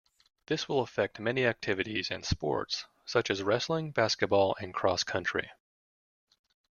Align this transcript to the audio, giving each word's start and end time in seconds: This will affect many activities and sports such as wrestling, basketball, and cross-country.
This 0.47 0.67
will 0.67 0.79
affect 0.81 1.19
many 1.19 1.45
activities 1.45 2.09
and 2.09 2.25
sports 2.25 2.85
such 3.05 3.29
as 3.29 3.43
wrestling, 3.43 3.91
basketball, 3.91 4.55
and 4.59 4.73
cross-country. 4.73 5.51